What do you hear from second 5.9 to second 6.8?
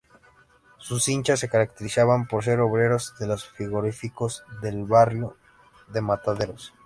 Mataderos.